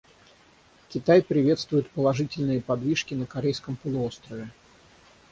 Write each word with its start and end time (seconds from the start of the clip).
Китай 0.89 1.21
приветствует 1.21 1.87
положительные 1.91 2.59
подвижки 2.59 3.13
на 3.13 3.27
Корейском 3.27 3.75
полуострове. 3.75 4.49